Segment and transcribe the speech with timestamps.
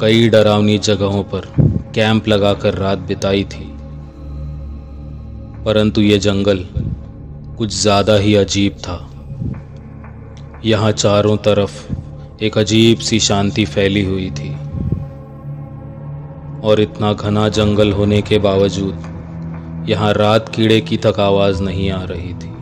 [0.00, 1.46] कई डरावनी जगहों पर
[1.94, 3.64] कैंप लगाकर रात बिताई थी।
[5.64, 6.64] परंतु ये जंगल
[7.58, 8.98] कुछ ज़्यादा ही अजीब था।
[10.64, 14.50] यहाँ चारों तरफ़ एक अजीब सी शांति फैली हुई थी।
[16.60, 22.02] और इतना घना जंगल होने के बावजूद यहाँ रात कीड़े की तक आवाज़ नहीं आ
[22.04, 22.54] रही थी।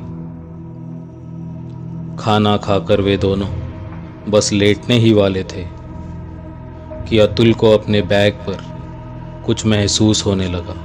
[2.16, 3.48] खाना खाकर वे दोनों
[4.30, 5.73] बस लेटने ही वाले थे।
[7.08, 8.58] कि अतुल को अपने बैग पर
[9.46, 10.76] कुछ महसूस होने लगा।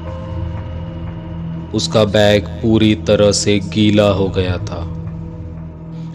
[1.74, 4.82] उसका बैग पूरी तरह से गीला हो गया था।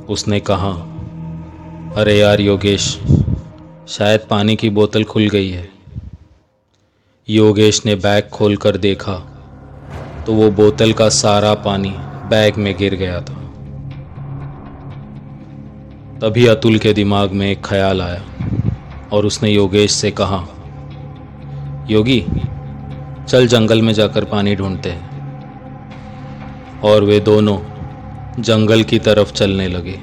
[0.09, 0.73] उसने कहा,
[1.97, 2.99] अरे यार योगेश,
[3.89, 5.69] शायद पानी की बोतल खुल गई है।
[7.29, 9.15] योगेश ने बैग खोलकर देखा
[10.27, 11.95] तो वो बोतल का सारा पानी
[12.29, 13.41] बैग में गिर गया था।
[16.21, 18.23] तभी अतुल के दिमाग में एक ख्याल आया।
[19.13, 20.47] और उसने योगेश से कहा,
[21.91, 22.27] योगी,
[23.29, 25.15] चल जंगल में जाकर पानी ढूंढते हैं।
[26.81, 27.59] और वे दोनों
[28.43, 30.01] जंगल की तरफ़ चलने लगे।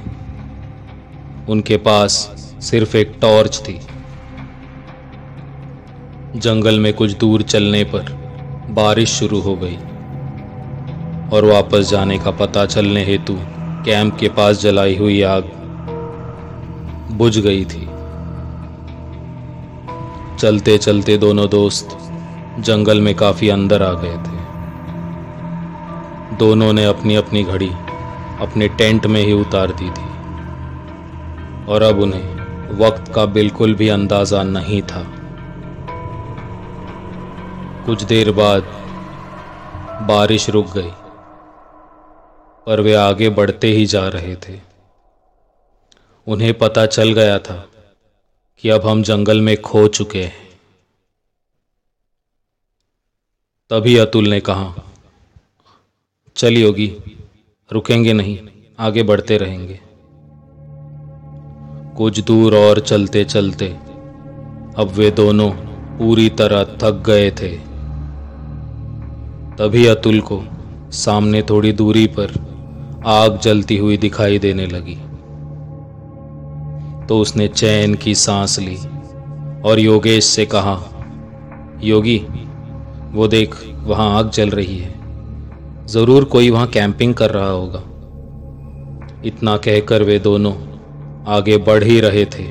[1.49, 2.11] उनके पास
[2.61, 3.81] सिर्फ़ एक टॉर्च थी।
[6.35, 8.21] जंगल में कुछ दूर चलने पर
[8.69, 9.75] बारिश शुरू हो गई
[11.33, 13.37] और वापस जाने का पता चलने हेतु
[13.85, 15.43] कैंप के पास जलाई हुई आग
[17.11, 17.90] बुझ गई थी।
[20.41, 21.97] चलते चलते दोनों दोस्त
[22.59, 24.39] जंगल में काफ़ी अंदर आ गए थे।
[26.37, 27.69] दोनों ने अपनी अपनी घड़ी
[28.41, 30.09] अपने टेंट में ही उतार दी थी।
[31.65, 32.23] और अब उन्हें
[32.77, 35.03] वक्त का बिल्कुल भी अंदाज़ा नहीं था।
[37.85, 38.63] कुछ देर बाद
[40.07, 40.91] बारिश रुक गई,
[42.67, 44.59] पर वे आगे बढ़ते ही जा रहे थे।
[46.27, 47.65] उन्हें पता चल गया था
[48.61, 50.49] कि अब हम जंगल में खो चुके हैं।
[53.69, 54.75] तभी अतुल ने कहा,
[56.35, 56.97] चल योगी,
[57.71, 58.39] रुकेंगे नहीं,
[58.79, 59.79] आगे बढ़ते रहेंगे।
[61.97, 63.67] कुछ दूर और चलते चलते,
[64.77, 65.51] अब वे दोनों
[65.97, 67.57] पूरी तरह थक गए थे।
[69.57, 70.43] तभी अतुल को
[70.91, 72.31] सामने थोड़ी दूरी पर
[73.05, 74.99] आग जलती हुई दिखाई देने लगी।
[77.09, 78.77] तो उसने चैन की सांस ली
[79.65, 80.79] और योगेश से कहा,
[81.83, 82.17] योगी,
[83.11, 84.93] वो देख, वहाँ आग जल रही है।
[85.87, 87.83] ज़रूर कोई वहाँ कैंपिंग कर रहा होगा।
[89.25, 90.53] इतना कहकर वे दोनों
[91.27, 92.47] आगे बढ़ ही रहे थे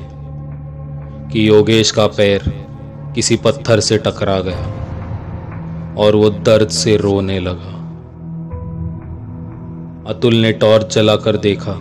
[1.31, 2.43] कि योगेश का पैर
[3.15, 7.77] किसी पत्थर से टकरा गया और वो दर्द से रोने लगा।
[10.09, 11.73] अतुल ने टॉर्च जलाकर देखा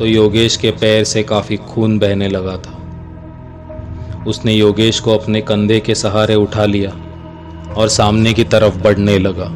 [0.00, 5.80] तो योगेश के पैर से काफ़ी खून बहने लगा था। उसने योगेश को अपने कंधे
[5.80, 6.90] के सहारे उठा लिया
[7.74, 9.48] और सामने की तरफ़ बढ़ने लगा।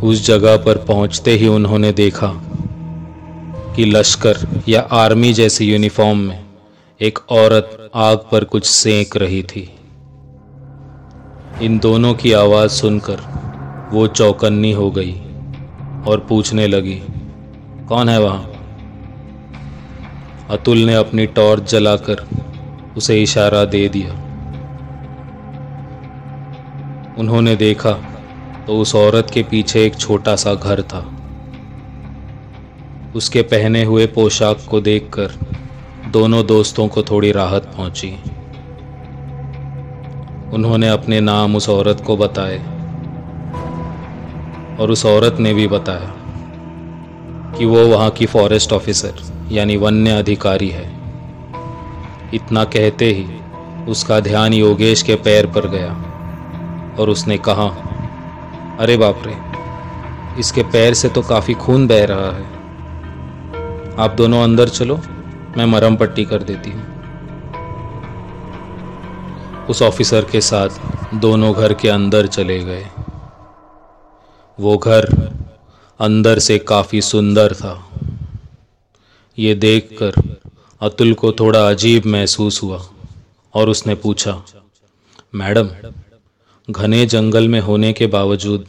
[0.00, 2.32] उस जगह पर पहुँचते ही उन्होंने देखा
[3.76, 6.44] कि लश्कर या आर्मी जैसी यूनिफॉर्म में
[7.00, 9.70] एक औरत आग पर कुछ सेंक रही थी।
[11.62, 13.20] इन दोनों की आवाज़ सुनकर
[13.92, 15.12] वो चौकन्नी हो गई
[16.06, 17.02] और पूछने लगी
[17.88, 18.50] कौन है वहाँ?
[20.50, 22.26] अतुल ने अपनी टॉर्च जलाकर
[22.96, 24.12] उसे इशारा दे दिया।
[27.18, 27.92] उन्होंने देखा
[28.66, 31.10] तो उस औरत के पीछे एक छोटा सा घर था।
[33.16, 35.38] उसके पहने हुए पोशाक को देखकर
[36.10, 38.16] दोनों दोस्तों को थोड़ी राहत पहुँची।
[40.54, 42.58] उन्होंने अपने नाम उस औरत को बताए
[44.76, 46.23] और उस औरत ने भी बताया।
[47.58, 49.22] कि वो वहाँ की फॉरेस्ट ऑफिसर
[49.52, 50.86] यानी वन्य अधिकारी है।
[52.34, 53.26] इतना कहते ही
[53.90, 55.92] उसका ध्यान योगेश के पैर पर गया
[56.98, 57.66] और उसने कहा,
[58.80, 59.36] अरे बाप रे,
[60.40, 62.52] इसके पैर से तो काफ़ी खून बह रहा है।
[63.98, 64.96] आप दोनों अंदर चलो,
[65.56, 66.92] मैं मरम पट्टी कर देती हूँ।
[69.68, 72.86] उस ऑफिसर के साथ दोनों घर के अंदर चले गए।
[74.58, 75.06] वो घर
[76.00, 77.74] अंदर से काफ़ी सुंदर था।
[79.38, 80.22] ये देखकर
[80.80, 82.80] अतुल को थोड़ा अजीब महसूस हुआ
[83.54, 84.42] और उसने पूछा,
[85.34, 85.68] मैडम,
[86.68, 88.66] घने जंगल में होने के बावजूद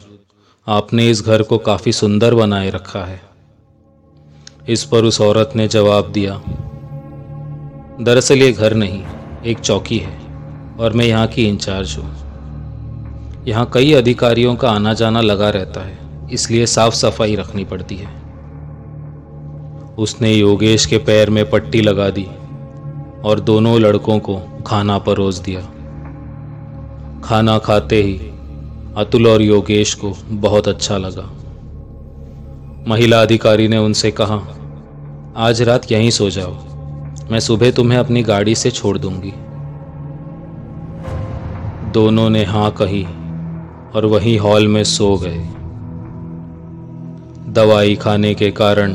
[0.66, 3.20] आपने इस घर को काफ़ी सुंदर बनाए रखा है?
[4.68, 6.40] इस पर उस औरत ने जवाब दिया,
[8.00, 9.02] दरअसल ये घर नहीं,
[9.44, 10.16] एक चौकी है
[10.76, 16.05] और मैं यहाँ की इंचार्ज हूँ। यहाँ कई अधिकारियों का आना जाना लगा रहता है।
[16.32, 18.08] इसलिए साफ़ सफ़ाई रखनी पड़ती है।
[19.98, 22.26] उसने योगेश के पैर में पट्टी लगा दी
[23.24, 25.60] और दोनों लड़कों को खाना परोस दिया।
[27.24, 28.30] खाना खाते ही
[28.96, 31.30] अतुल और योगेश को बहुत अच्छा लगा।
[32.88, 34.42] महिला अधिकारी ने उनसे कहा,
[35.36, 36.54] आज रात यहीं सो जाओ।
[37.30, 39.32] मैं सुबह तुम्हें अपनी गाड़ी से छोड़ दूँगी।
[41.92, 43.04] दोनों ने हाँ कही
[43.94, 45.48] और वहीं हॉल में सो गए।
[47.56, 48.94] दवाई खाने के कारण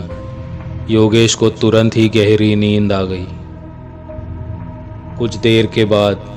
[0.90, 3.26] योगेश को तुरंत ही गहरी नींद आ गई।
[5.18, 6.30] कुछ देर के बाद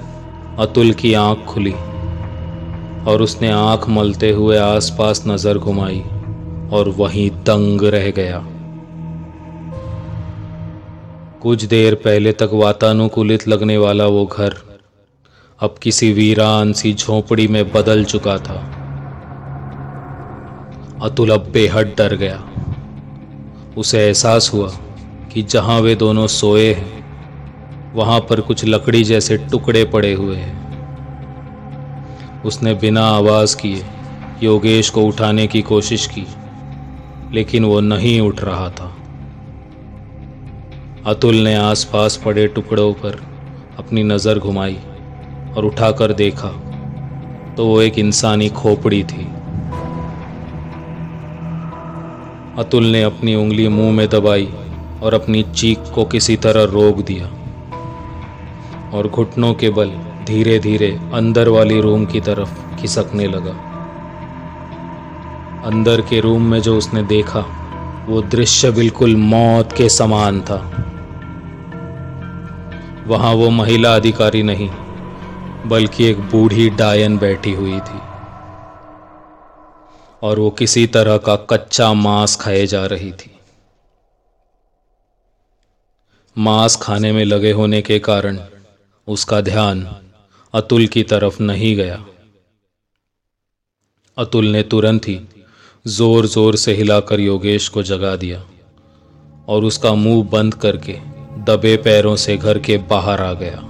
[0.58, 1.72] अतुल की आँख खुली
[3.10, 6.00] और उसने आँख मलते हुए आसपास नज़र घुमाई
[6.72, 8.44] और वहीं दंग रह गया।
[11.42, 14.54] कुछ देर पहले तक वातानुकूलित लगने वाला वो घर
[15.60, 18.73] अब किसी वीरान सी झोपड़ी में बदल चुका था।
[21.04, 22.38] अतुल अब बेहद डर गया।
[23.76, 24.68] उसे एहसास हुआ
[25.32, 30.62] कि जहाँ वे दोनों सोए हैं, वहाँ पर कुछ लकड़ी जैसे टुकड़े पड़े हुए हैं।
[32.42, 33.84] उसने बिना आवाज़ किए
[34.42, 36.26] योगेश को उठाने की कोशिश की,
[37.32, 38.90] लेकिन वो नहीं उठ रहा था।
[41.06, 43.20] अतुल ने आसपास पड़े टुकड़ों पर
[43.78, 44.78] अपनी नज़र घुमाई
[45.56, 46.52] और उठाकर देखा
[47.56, 49.33] तो वो एक इंसानी खोपड़ी थी।
[52.58, 54.48] अतुल ने अपनी उंगली मुँह में दबाई
[55.02, 57.26] और अपनी चीख को किसी तरह रोक दिया।
[58.94, 59.90] और घुटनों के बल
[60.26, 63.70] धीरे धीरे अंदर वाली रूम की तरफ़ खिसकने लगा।
[65.64, 67.44] अंदर के रूम में जो उसने देखा,
[68.08, 70.70] वो दृश्य बिल्कुल मौत के समान था।
[73.06, 74.70] वहाँ वो महिला अधिकारी नहीं,
[75.66, 78.03] बल्कि एक बूढ़ी डायन बैठी हुई थी।
[80.24, 83.30] और वो किसी तरह का कच्चा मांस खाए जा रही थी।
[86.36, 88.38] मांस खाने में लगे होने के कारण
[89.08, 89.86] उसका ध्यान
[90.54, 92.04] अतुल की तरफ़ नहीं गया।
[94.16, 95.20] अतुल ने तुरंत ही
[95.84, 98.42] ज़ोर ज़ोर से हिलाकर योगेश को जगा दिया
[99.48, 100.98] और उसका मुँह बंद करके
[101.44, 103.60] दबे पैरों से घर के बाहर आ गया।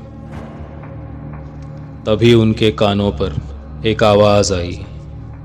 [2.06, 3.40] तभी उनके कानों पर
[3.86, 4.84] एक आवाज़ आई।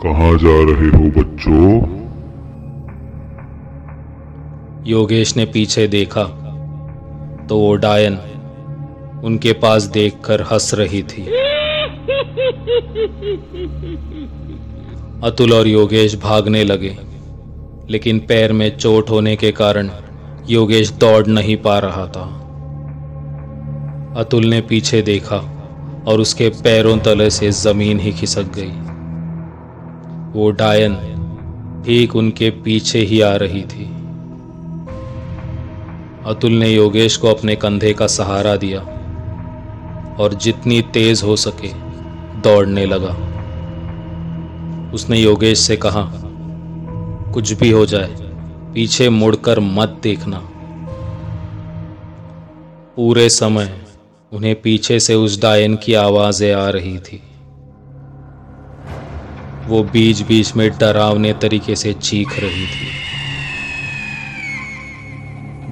[0.03, 1.71] कहाँ जा रहे हो बच्चों?
[4.87, 6.23] योगेश ने पीछे देखा
[7.49, 8.15] तो वो डायन
[9.23, 11.23] उनके पास देखकर हंस रही थी।
[15.23, 16.95] अतुल और योगेश भागने लगे,
[17.89, 19.89] लेकिन पैर में चोट होने के कारण
[20.49, 22.27] योगेश दौड़ नहीं पा रहा था।
[24.19, 25.41] अतुल ने पीछे देखा
[26.07, 28.71] और उसके पैरों तले से ज़मीन ही खिसक गई।
[30.33, 30.95] वो डायन
[31.85, 33.85] ठीक उनके पीछे ही आ रही थी।
[36.25, 38.79] अतुल ने योगेश को अपने कंधे का सहारा दिया
[40.19, 41.71] और जितनी तेज हो सके
[42.41, 43.15] दौड़ने लगा।
[44.93, 46.03] उसने योगेश से कहा,
[47.33, 48.15] कुछ भी हो जाए,
[48.73, 50.41] पीछे मुड़कर मत देखना।
[52.95, 53.73] पूरे समय
[54.31, 57.21] उन्हें पीछे से उस डायन की आवाज़ें आ रही थी।
[59.69, 62.87] वो बीच बीच में डरावने तरीके से चीख रही थी।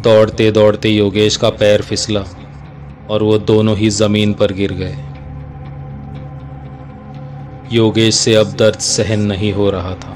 [0.01, 2.24] दौड़ते दौड़ते योगेश का पैर फिसला
[3.10, 4.96] और वो दोनों ही ज़मीन पर गिर गए।
[7.72, 10.13] योगेश से अब दर्द सहन नहीं हो रहा था।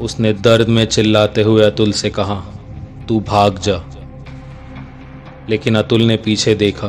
[0.00, 2.40] उसने दर्द में चिल्लाते हुए अतुल से कहा,
[3.08, 3.82] तू भाग जा।
[5.50, 6.88] लेकिन अतुल ने पीछे देखा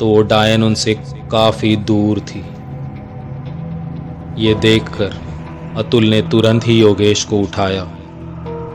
[0.00, 0.94] तो वो डायन उनसे
[1.30, 2.44] काफ़ी दूर थी।
[4.38, 5.14] ये देखकर
[5.76, 7.82] अतुल ने तुरंत ही योगेश को उठाया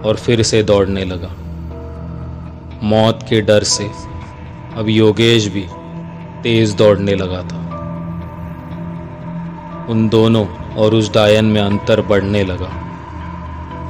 [0.05, 1.29] और फिर से दौड़ने लगा।
[2.84, 3.84] मौत के डर से
[4.75, 5.65] अब योगेश भी
[6.43, 7.60] तेज दौड़ने लगा था।
[9.89, 12.72] उन दोनों और उस डायन में अंतर बढ़ने लगा।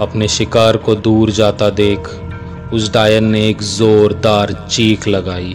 [0.01, 2.10] अपने शिकार को दूर जाता देख
[2.74, 5.53] उस डायन ने एक जोरदार चीख लगाई।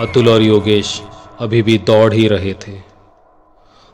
[0.00, 1.02] अतुल और योगेश
[1.44, 2.72] अभी भी दौड़ ही रहे थे।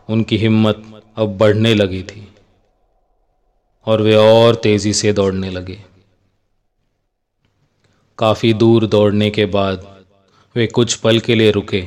[0.08, 0.82] उनकी हिम्मत
[1.16, 2.26] अब बढ़ने लगी थी
[3.86, 5.78] और वे और तेज़ी से दौड़ने लगे।
[8.18, 9.86] काफ़ी दूर दौड़ने के बाद
[10.56, 11.84] वे कुछ पल के लिए रुके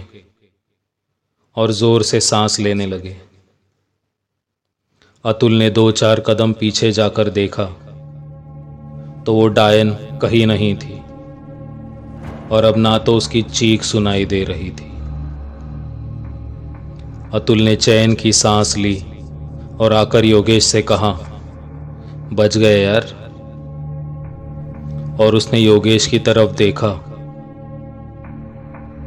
[1.57, 3.15] और ज़ोर से सांस लेने लगे।
[5.25, 7.65] अतुल ने दो चार कदम पीछे जाकर देखा
[9.25, 10.97] तो वो डायन कहीं नहीं थी
[12.49, 14.92] और अब ना तो उसकी चीख सुनाई दे रही थी।
[17.33, 18.95] अतुल ने चैन की सांस ली
[19.79, 21.11] और आकर योगेश से कहा,
[22.33, 23.07] बच गए यार।
[25.21, 26.89] और उसने योगेश की तरफ़ देखा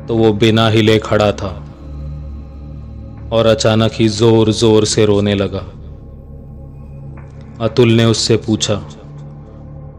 [0.09, 1.53] तो वो बिना हिले खड़ा था
[3.33, 5.65] और अचानक ही ज़ोर ज़ोर से रोने लगा।
[7.61, 8.83] अतुल ने उससे पूछा,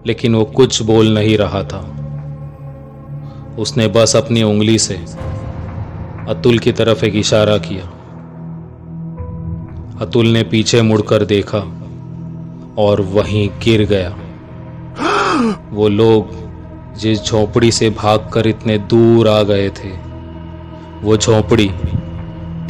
[0.07, 1.81] लेकिन वो कुछ बोल नहीं रहा था।
[3.59, 4.95] उसने बस अपनी उंगली से
[6.29, 7.93] अतुल की तरफ़ एक इशारा किया।
[10.01, 11.59] अतुल ने पीछे मुड़कर देखा
[12.77, 14.09] और वहीं गिर गया।
[15.71, 16.35] वो लोग
[16.99, 19.89] जिस झोपड़ी से भागकर इतने दूर आ गए थे,
[21.01, 21.67] वो झोपड़ी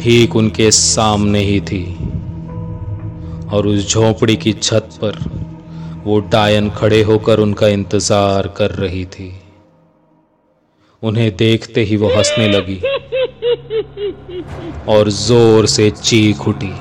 [0.00, 1.84] ठीक उनके सामने ही थी
[3.48, 5.18] और उस झोपड़ी की छत पर
[6.04, 9.32] वो डायन खड़े होकर उनका इंतज़ार कर रही थी।
[11.02, 12.80] उन्हें देखते ही वो हंसने लगी।
[14.88, 16.72] और ज़ोर से चीख उठी।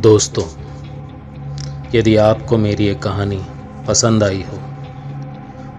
[0.00, 0.44] दोस्तों,
[1.94, 3.40] यदि आपको मेरी ये कहानी
[3.88, 4.58] पसंद आई हो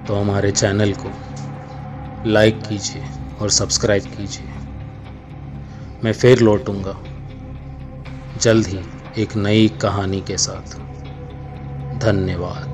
[0.07, 1.09] तो हमारे चैनल को
[2.27, 3.03] लाइक कीजिए
[3.41, 4.47] और सब्सक्राइब कीजिए।
[6.03, 6.95] मैं फिर लौटूँगा
[8.41, 8.79] जल्द ही
[9.17, 10.67] एक नई कहानी के साथ।
[12.00, 12.64] धन्यवाद।